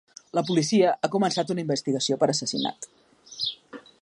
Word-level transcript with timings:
La 0.37 0.43
policia 0.47 0.93
ha 1.07 1.11
començat 1.17 1.53
una 1.57 1.65
investigació 1.67 2.19
per 2.25 2.33
assassinat. 2.35 2.91